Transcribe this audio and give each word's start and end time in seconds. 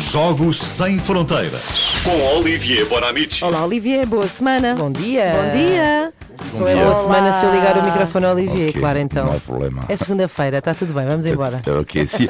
Jogos 0.00 0.56
Sem 0.56 0.98
Fronteiras. 0.98 1.60
Com 2.02 2.38
Olivier 2.38 2.86
Bonamici. 2.86 3.44
Olá, 3.44 3.66
Olivier, 3.66 4.06
boa 4.06 4.26
semana. 4.26 4.74
Bom 4.74 4.90
dia. 4.90 5.30
Bom 5.30 5.56
dia. 5.58 6.12
Só 6.56 6.66
é 6.66 6.74
boa 6.74 6.94
semana 6.94 7.30
se 7.32 7.44
eu 7.44 7.52
ligar 7.52 7.76
o 7.76 7.84
microfone 7.84 8.24
ao 8.24 8.32
Olivier, 8.32 8.70
Ok, 8.70 8.80
claro, 8.80 8.98
então. 8.98 9.26
Não 9.26 9.34
há 9.36 9.40
problema. 9.40 9.84
É 9.90 9.96
segunda-feira, 9.96 10.56
está 10.58 10.72
tudo 10.72 10.94
bem, 10.94 11.06
vamos 11.06 11.26
embora. 11.26 11.60
Ok, 11.78 12.06
sim. 12.08 12.26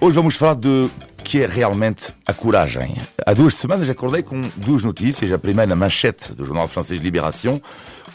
Hoje 0.00 0.16
vamos 0.16 0.34
falar 0.34 0.54
de 0.54 0.88
que 1.22 1.42
é 1.42 1.46
realmente 1.46 2.06
a 2.26 2.32
coragem. 2.32 2.96
Há 3.26 3.34
duas 3.34 3.54
semanas 3.54 3.90
acordei 3.90 4.22
com 4.22 4.40
duas 4.56 4.82
notícias. 4.82 5.30
A 5.30 5.38
primeira 5.38 5.68
na 5.68 5.76
manchete 5.76 6.32
do 6.32 6.46
jornal 6.46 6.68
francês 6.68 7.02
Libération, 7.02 7.60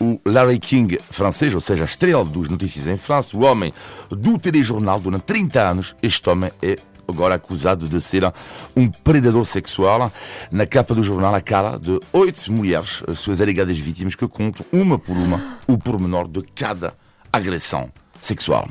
o 0.01 0.19
Larry 0.25 0.57
King 0.57 0.97
francês, 1.11 1.53
ou 1.53 1.61
seja, 1.61 1.83
a 1.83 1.85
estrela 1.85 2.25
dos 2.25 2.49
notícias 2.49 2.87
em 2.87 2.97
França, 2.97 3.37
o 3.37 3.43
homem 3.43 3.71
do 4.09 4.39
telejornal 4.39 4.99
durante 4.99 5.21
30 5.23 5.61
anos. 5.61 5.95
Este 6.01 6.27
homem 6.27 6.51
é 6.59 6.75
agora 7.07 7.35
acusado 7.35 7.87
de 7.87 7.99
ser 8.01 8.31
um 8.75 8.87
predador 8.89 9.45
sexual. 9.45 10.11
Na 10.51 10.65
capa 10.65 10.93
do 10.93 11.03
jornal, 11.03 11.33
a 11.33 11.41
cara 11.41 11.77
de 11.77 11.99
oito 12.13 12.51
mulheres, 12.51 13.03
as 13.07 13.19
suas 13.19 13.41
alegadas 13.41 13.77
vítimas, 13.77 14.15
que 14.15 14.27
contam 14.27 14.65
uma 14.71 14.97
por 14.97 15.15
uma 15.15 15.57
o 15.67 15.77
pormenor 15.77 16.27
de 16.27 16.41
cada 16.55 16.93
agressão 17.31 17.91
sexual. 18.21 18.67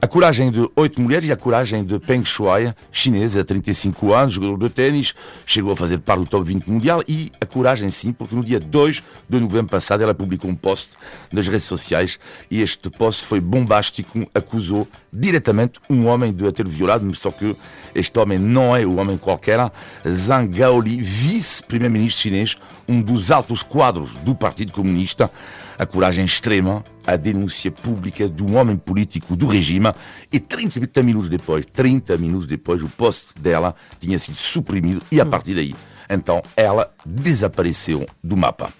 A 0.00 0.06
coragem 0.06 0.50
de 0.50 0.68
oito 0.76 1.00
mulheres 1.00 1.28
e 1.28 1.32
a 1.32 1.36
coragem 1.36 1.84
de 1.84 1.98
Peng 1.98 2.24
Shuai, 2.24 2.74
chinesa, 2.92 3.44
35 3.44 4.12
anos, 4.12 4.34
jogador 4.34 4.58
de 4.58 4.68
ténis, 4.68 5.14
chegou 5.46 5.72
a 5.72 5.76
fazer 5.76 5.98
parte 5.98 6.20
do 6.20 6.26
top 6.26 6.44
20 6.46 6.66
mundial 6.66 7.02
e 7.08 7.32
a 7.40 7.46
coragem 7.46 7.90
sim, 7.90 8.12
porque 8.12 8.34
no 8.34 8.44
dia 8.44 8.60
2 8.60 9.02
de 9.28 9.40
novembro 9.40 9.70
passado 9.70 10.02
ela 10.02 10.14
publicou 10.14 10.50
um 10.50 10.54
post 10.54 10.92
nas 11.32 11.48
redes 11.48 11.64
sociais 11.64 12.18
e 12.50 12.60
este 12.60 12.90
post 12.90 13.24
foi 13.24 13.40
bombástico, 13.40 14.26
acusou 14.34 14.86
diretamente 15.12 15.80
um 15.88 16.06
homem 16.06 16.32
de 16.32 16.46
a 16.46 16.52
ter 16.52 16.66
violado, 16.68 17.12
só 17.14 17.30
que 17.30 17.56
este 17.94 18.18
homem 18.18 18.38
não 18.38 18.76
é 18.76 18.84
o 18.84 18.96
homem 18.96 19.16
qualquer, 19.16 19.70
Zhang 20.06 20.48
Gaoli, 20.48 21.00
vice-primeiro-ministro 21.00 22.22
chinês, 22.22 22.56
um 22.88 23.00
dos 23.00 23.30
altos 23.30 23.62
quadros 23.62 24.14
do 24.16 24.34
Partido 24.34 24.72
Comunista, 24.72 25.30
a 25.78 25.86
coragem 25.86 26.24
extrema, 26.24 26.84
a 27.06 27.16
denúncia 27.16 27.70
pública 27.70 28.28
de 28.28 28.42
um 28.42 28.56
homem 28.56 28.76
político 28.76 29.36
do 29.36 29.46
regime 29.46 29.92
e 30.32 30.38
30 30.40 31.02
minutos 31.02 31.28
depois, 31.28 31.64
30 31.72 32.16
minutos 32.18 32.46
depois, 32.46 32.82
o 32.82 32.88
post 32.88 33.34
dela 33.38 33.74
tinha 33.98 34.18
sido 34.18 34.36
suprimido 34.36 35.02
e 35.10 35.20
a 35.20 35.26
partir 35.26 35.54
daí, 35.54 35.74
então 36.08 36.42
ela 36.56 36.92
desapareceu 37.04 38.06
do 38.22 38.36
mapa. 38.36 38.72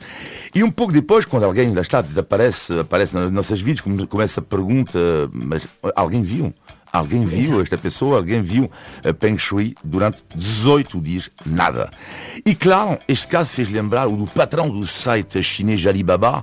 E 0.55 0.63
um 0.63 0.71
pouco 0.71 0.93
depois, 0.93 1.25
quando 1.25 1.45
alguém 1.45 1.73
lá 1.75 1.81
está, 1.81 2.01
desaparece, 2.01 2.79
aparece 2.79 3.15
nas 3.15 3.31
nossas 3.33 3.61
vídeos, 3.61 3.81
come- 3.81 4.07
começa 4.07 4.41
a 4.41 4.43
pergunta, 4.45 4.99
mas 5.33 5.67
alguém 5.97 6.23
viu? 6.23 6.55
Alguém 6.93 7.27
viu 7.27 7.61
esta 7.61 7.77
pessoa? 7.77 8.19
Alguém 8.19 8.41
viu 8.41 8.71
a 9.05 9.13
Peng 9.13 9.37
Shui 9.37 9.75
durante 9.83 10.23
18 10.33 11.01
dias? 11.01 11.29
Nada. 11.45 11.91
E 12.47 12.55
claro, 12.55 12.97
este 13.09 13.27
caso 13.27 13.51
fez 13.51 13.69
lembrar 13.73 14.07
o 14.07 14.17
do 14.17 14.27
patrão 14.29 14.71
do 14.71 14.87
site 14.87 15.43
chinês 15.43 15.85
Alibaba, 15.89 16.41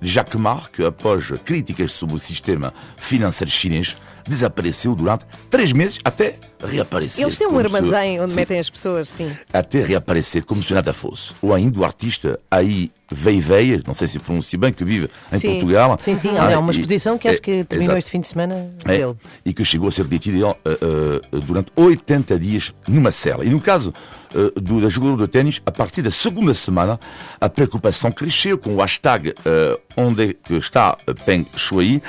Jacques 0.00 0.36
Ma, 0.36 0.60
que 0.72 0.84
após 0.84 1.30
críticas 1.44 1.92
sobre 1.92 2.16
o 2.16 2.18
sistema 2.18 2.72
financeiro 2.96 3.50
chinês, 3.50 3.96
desapareceu 4.26 4.94
durante 4.94 5.24
três 5.50 5.72
meses 5.72 5.98
até 6.04 6.38
reaparecer. 6.66 7.22
Eles 7.24 7.36
têm 7.38 7.46
um 7.46 7.50
como 7.50 7.60
se- 7.68 7.76
armazém 7.76 8.20
onde 8.20 8.30
Sim, 8.30 8.36
metem 8.36 8.58
as 8.58 8.70
pessoas, 8.70 9.08
sim. 9.08 9.30
até 9.52 9.82
reaparecer 9.82 10.44
como 10.44 10.62
se 10.62 10.72
nada 10.74 10.92
fosse. 10.92 11.32
Ou 11.42 11.54
ainda 11.54 11.78
o 11.80 11.84
artista 11.84 12.38
aí 12.50 12.90
Veiveia, 13.12 13.80
não 13.86 13.94
sei 13.94 14.08
se 14.08 14.18
pronuncio 14.18 14.58
bem, 14.58 14.72
que 14.72 14.84
vive 14.84 15.08
em 15.32 15.38
Sim. 15.38 15.50
Portugal. 15.50 15.96
Sim, 16.00 16.16
sim, 16.16 16.30
Ah, 16.36 16.50
é 16.50 16.56
uma 16.58 16.72
e- 16.72 16.74
exposição 16.74 17.16
que 17.18 17.28
acho 17.28 17.38
é, 17.38 17.42
que 17.42 17.64
terminou 17.64 17.92
exato. 17.94 17.98
este 17.98 18.10
fim 18.10 18.20
de 18.20 18.26
semana 18.26 18.70
É, 18.84 18.96
dele. 18.98 19.14
e 19.44 19.52
que 19.52 19.64
chegou 19.64 19.88
a 19.88 19.92
ser 19.92 20.04
detido 20.04 20.44
eh, 20.48 20.54
eh, 20.64 21.38
durante 21.46 21.70
80 21.76 22.38
dias 22.38 22.74
numa 22.88 23.12
cela. 23.12 23.44
E 23.44 23.50
no 23.50 23.60
caso 23.60 23.92
eh, 24.34 24.58
do 24.60 24.80
da 24.80 24.88
jogador 24.88 25.18
de 25.18 25.28
ténis, 25.28 25.60
a 25.64 25.70
partir 25.70 26.02
da 26.02 26.10
segunda 26.10 26.52
semana, 26.54 26.98
a 27.40 27.48
preocupação 27.48 28.10
cresceu 28.10 28.58
com 28.58 28.74
o 28.74 28.80
hashtag 28.80 29.34
onde 29.96 30.30
é 30.30 30.32
que 30.32 30.54
está 30.54 30.96
Peng 31.24 31.46
Shui 31.56 32.02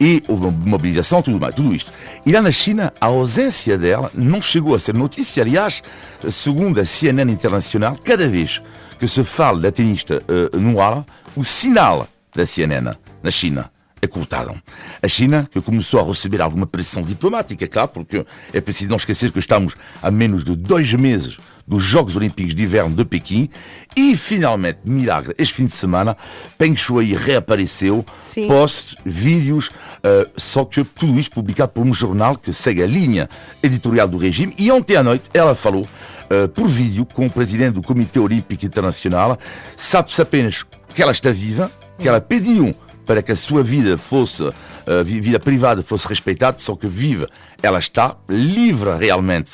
e 0.00 0.22
houve 0.26 0.42
uma 0.42 0.50
mobilização, 0.50 1.22
tudo 1.22 1.38
mais, 1.38 1.54
tudo 1.54 1.72
isto. 1.74 1.92
E 2.26 2.32
lá 2.32 2.40
na 2.42 2.50
China, 2.50 2.92
a 3.00 3.06
ausência 3.06 3.76
dela 3.78 3.97
não 4.14 4.40
chegou 4.40 4.74
a 4.74 4.78
ser 4.78 4.94
notícia. 4.94 5.42
Aliás, 5.42 5.82
segundo 6.30 6.80
a 6.80 6.84
CNN 6.84 7.30
Internacional, 7.30 7.96
cada 8.02 8.26
vez 8.28 8.62
que 8.98 9.06
se 9.06 9.22
fala 9.24 9.60
da 9.60 9.72
tenista 9.72 10.22
eh, 10.28 10.56
no 10.56 10.80
ar, 10.80 11.04
o 11.36 11.44
sinal 11.44 12.08
da 12.34 12.44
CNN 12.44 12.96
na 13.22 13.30
China 13.30 13.70
é 14.00 14.06
cortado. 14.06 14.54
A 15.02 15.08
China, 15.08 15.48
que 15.50 15.60
começou 15.60 16.00
a 16.00 16.04
receber 16.04 16.40
alguma 16.40 16.66
pressão 16.66 17.02
diplomática, 17.02 17.66
claro, 17.66 17.88
porque 17.88 18.24
é 18.52 18.60
preciso 18.60 18.90
não 18.90 18.96
esquecer 18.96 19.32
que 19.32 19.38
estamos 19.38 19.74
a 20.02 20.10
menos 20.10 20.44
de 20.44 20.54
dois 20.56 20.92
meses 20.94 21.38
dos 21.68 21.84
Jogos 21.84 22.16
Olímpicos 22.16 22.54
de 22.54 22.62
Inverno 22.62 22.96
de 22.96 23.04
Pequim 23.04 23.50
e, 23.94 24.16
finalmente, 24.16 24.80
milagre, 24.84 25.34
este 25.38 25.54
fim 25.54 25.66
de 25.66 25.72
semana, 25.72 26.16
Peng 26.56 26.74
Shui 26.74 27.14
reapareceu, 27.14 28.04
Sim. 28.16 28.48
posts, 28.48 28.96
vídeos, 29.04 29.70
eh, 30.02 30.26
só 30.34 30.64
que 30.64 30.82
tudo 30.82 31.18
isto 31.18 31.34
publicado 31.34 31.72
por 31.72 31.84
um 31.84 31.92
jornal 31.92 32.36
que 32.36 32.52
segue 32.52 32.82
a 32.82 32.86
linha 32.86 33.28
editorial 33.62 34.08
do 34.08 34.16
regime 34.16 34.54
e 34.58 34.70
ontem 34.70 34.96
à 34.96 35.02
noite 35.02 35.28
ela 35.34 35.54
falou 35.54 35.86
eh, 36.30 36.46
por 36.48 36.66
vídeo 36.66 37.04
com 37.04 37.26
o 37.26 37.30
presidente 37.30 37.74
do 37.74 37.82
Comitê 37.82 38.18
Olímpico 38.18 38.64
Internacional, 38.64 39.38
sabe-se 39.76 40.22
apenas 40.22 40.64
que 40.94 41.02
ela 41.02 41.12
está 41.12 41.30
viva, 41.30 41.70
que 41.98 42.08
ela 42.08 42.20
pediu 42.20 42.74
para 43.04 43.22
que 43.22 43.32
a 43.32 43.36
sua 43.36 43.62
vida 43.62 43.96
fosse, 43.96 44.42
a 44.86 45.02
vida 45.02 45.40
privada 45.40 45.82
fosse 45.82 46.06
respeitada, 46.06 46.58
só 46.58 46.76
que 46.76 46.86
viva, 46.86 47.26
ela 47.62 47.78
está 47.78 48.16
livre 48.28 48.94
realmente. 48.98 49.52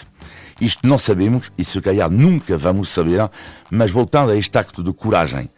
Isto 0.60 0.86
não 0.86 0.98
sabemos 0.98 1.50
e 1.58 1.64
se 1.64 1.80
calhar 1.80 2.10
nunca 2.10 2.56
vamos 2.56 2.88
saber, 2.88 3.28
mas 3.70 3.90
voltando 3.90 4.30
a 4.30 4.36
este 4.36 4.56
acto 4.56 4.82
de 4.82 4.92
coragem, 4.92 5.50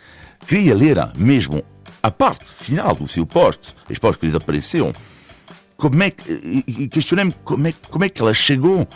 queria 0.46 0.74
ler 0.74 0.96
mesmo 1.16 1.62
a 2.02 2.10
parte 2.10 2.44
final 2.44 2.94
do 2.94 3.06
seu 3.08 3.26
post, 3.26 3.74
este 3.90 4.00
post 4.00 4.18
que 4.20 4.26
desapareceu, 4.26 4.92
como 5.76 6.02
é 6.02 6.10
que, 6.10 6.62
e- 6.66 6.88
questionei-me 6.88 7.32
como 7.44 7.66
é, 7.68 7.74
como 7.90 8.04
é 8.04 8.08
que 8.08 8.22
ela 8.22 8.32
chegou 8.32 8.88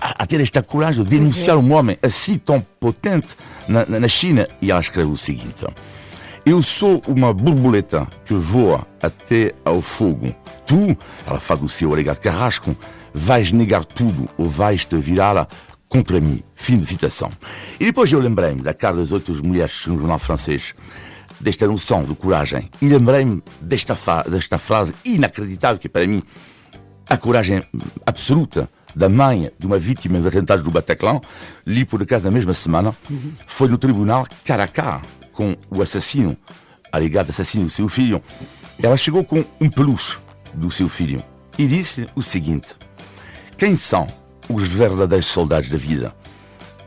a, 0.00 0.22
a 0.22 0.26
ter 0.26 0.40
esta 0.40 0.62
coragem 0.62 1.02
de 1.04 1.10
denunciar 1.10 1.56
um 1.56 1.72
homem 1.72 1.96
assim 2.02 2.36
tão 2.36 2.60
potente 2.78 3.28
na, 3.66 3.86
na- 3.86 4.00
na 4.00 4.08
China. 4.08 4.46
E 4.60 4.70
ela 4.70 4.80
escreve 4.80 5.10
o 5.10 5.16
seguinte: 5.16 5.64
Eu 6.48 6.62
sou 6.62 7.02
uma 7.06 7.34
borboleta 7.34 8.08
que 8.24 8.32
voa 8.32 8.86
até 9.02 9.52
ao 9.66 9.82
fogo. 9.82 10.34
Tu, 10.66 10.96
ela 11.26 11.38
fala 11.38 11.60
do 11.60 11.68
seu 11.68 11.92
alegado 11.92 12.20
carrasco, 12.20 12.74
vais 13.12 13.52
negar 13.52 13.84
tudo 13.84 14.26
ou 14.38 14.48
vais 14.48 14.82
te 14.86 14.96
virar 14.96 15.46
contra 15.90 16.18
mim. 16.18 16.42
Fim 16.54 16.78
de 16.78 16.86
citação. 16.86 17.30
E 17.78 17.84
depois 17.84 18.10
eu 18.10 18.18
lembrei-me 18.18 18.62
da 18.62 18.72
cara 18.72 18.96
das 18.96 19.12
outras 19.12 19.42
mulheres 19.42 19.86
no 19.88 19.98
jornal 19.98 20.18
francês 20.18 20.74
desta 21.38 21.66
noção 21.66 22.02
de 22.02 22.14
coragem 22.14 22.70
e 22.80 22.88
lembrei-me 22.88 23.42
desta, 23.60 24.22
desta 24.22 24.56
frase 24.56 24.94
inacreditável 25.04 25.78
que 25.78 25.86
para 25.90 26.06
mim 26.06 26.22
a 27.10 27.18
coragem 27.18 27.62
absoluta 28.06 28.70
da 28.96 29.10
mãe 29.10 29.52
de 29.58 29.66
uma 29.66 29.78
vítima 29.78 30.16
dos 30.16 30.26
atentados 30.26 30.64
do 30.64 30.70
Bataclan, 30.70 31.20
li 31.66 31.84
por 31.84 32.02
acaso 32.02 32.24
na 32.24 32.30
mesma 32.30 32.54
semana, 32.54 32.96
foi 33.46 33.68
no 33.68 33.76
tribunal 33.76 34.26
cara 34.46 34.64
a 34.64 34.68
cara 34.68 35.02
com 35.38 35.56
o 35.70 35.80
assassino, 35.80 36.36
alegado 36.90 37.30
assassino 37.30 37.66
do 37.66 37.70
seu 37.70 37.88
filho. 37.88 38.20
Ela 38.82 38.96
chegou 38.96 39.22
com 39.22 39.44
um 39.60 39.70
peluche 39.70 40.18
do 40.52 40.68
seu 40.68 40.88
filho 40.88 41.22
e 41.56 41.64
disse 41.64 42.08
o 42.16 42.22
seguinte: 42.24 42.74
Quem 43.56 43.76
são 43.76 44.08
os 44.48 44.66
verdadeiros 44.66 45.28
soldados 45.28 45.68
da 45.68 45.76
vida? 45.78 46.12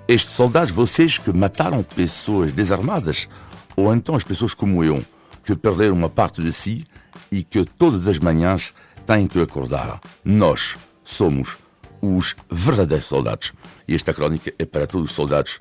Estes 0.05 0.33
soldados, 0.33 0.69
vocês 0.69 1.17
que 1.17 1.31
mataram 1.31 1.81
pessoas 1.81 2.51
desarmadas, 2.51 3.29
ou 3.73 3.93
então 3.95 4.15
as 4.15 4.23
pessoas 4.25 4.53
como 4.53 4.83
eu, 4.83 5.01
que 5.45 5.55
perderam 5.55 5.95
uma 5.95 6.09
parte 6.09 6.43
de 6.43 6.51
si 6.51 6.83
e 7.31 7.43
que 7.43 7.63
todas 7.63 8.05
as 8.05 8.19
manhãs 8.19 8.73
têm 9.05 9.27
que 9.27 9.39
acordar. 9.39 10.01
Nós 10.25 10.75
somos 11.05 11.57
os 12.01 12.35
verdadeiros 12.49 13.07
soldados. 13.07 13.53
E 13.87 13.95
esta 13.95 14.13
crónica 14.13 14.53
é 14.59 14.65
para 14.65 14.87
todos 14.87 15.09
os 15.09 15.15
soldados, 15.15 15.59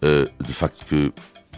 eh, 0.00 0.24
de 0.44 0.52
facto, 0.52 0.84
que 0.84 1.12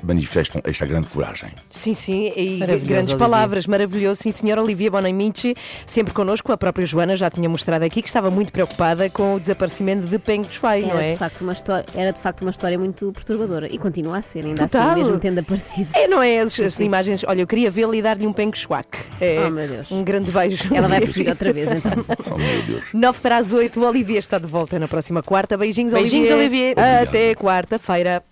manifestam 0.05 0.61
esta 0.65 0.87
grande 0.87 1.09
coragem. 1.09 1.51
Sim, 1.71 1.95
sim, 1.95 2.33
e 2.37 2.59
grandes 2.59 2.89
Olivier. 3.11 3.19
palavras, 3.19 3.67
maravilhoso. 3.67 4.23
Sim, 4.23 4.33
senhor 4.33 4.59
Olivia 4.59 4.91
Bonamici, 4.91 5.55
sempre 5.87 6.13
connosco. 6.13 6.53
A 6.53 6.57
própria 6.57 6.87
Joana 6.87 7.17
já 7.17 7.31
tinha 7.31 7.49
mostrado 7.49 7.85
aqui 7.85 8.03
que 8.03 8.09
estava 8.09 8.31
muito 8.31 8.53
preocupada 8.53 9.09
com 9.11 9.35
o 9.35 9.41
desaparecimento 9.41 10.07
de 10.07 10.19
Peng 10.19 10.45
Shuai, 10.49 10.83
não 10.83 10.91
Era, 10.91 11.07
é? 11.07 11.13
de 11.13 11.19
facto 11.19 11.41
uma 11.43 11.53
história, 11.53 11.85
era 11.95 12.13
de 12.13 12.21
facto 12.21 12.43
uma 12.43 12.51
história 12.51 12.79
muito 12.79 13.13
perturbadora 13.13 13.67
e 13.73 13.79
continua 13.79 14.19
a 14.19 14.23
ser, 14.23 14.45
ainda 14.45 14.63
Total. 14.67 14.91
assim, 14.91 15.01
mesmo 15.01 15.19
tendo 15.19 15.39
aparecido. 15.41 15.89
É, 15.95 16.07
não 16.07 16.23
é? 16.23 16.41
As, 16.41 16.59
as 16.61 16.81
imagens. 16.81 17.25
Olha, 17.27 17.41
eu 17.43 17.47
queria 17.47 17.71
vê-la 17.71 17.97
e 17.97 18.03
dar-lhe 18.03 18.27
um 18.27 18.33
Peng 18.33 18.53
Shuak. 18.55 18.89
É, 19.21 19.45
Oh, 19.47 19.51
meu 19.51 19.69
Deus. 19.69 19.91
Um 19.91 20.03
grande 20.03 20.31
beijo. 20.31 20.75
Ela 20.75 20.89
vai 20.89 21.01
fugir 21.07 21.29
outra 21.29 21.53
vez 21.53 21.69
então. 21.71 21.93
Oh, 22.33 22.39
meu 22.39 22.63
Deus. 22.63 22.83
9 22.93 23.21
para 23.21 23.37
as 23.37 23.53
8, 23.53 23.79
o 23.81 23.87
Olivier 23.87 24.19
está 24.19 24.39
de 24.39 24.47
volta 24.47 24.79
na 24.79 24.89
próxima 24.89 25.23
quarta. 25.23 25.57
Beijinhos, 25.57 25.93
Beijinhos, 25.93 26.31
Olivier. 26.31 26.75
Olivier. 26.77 27.03
Até 27.03 27.35
quarta-feira. 27.35 28.25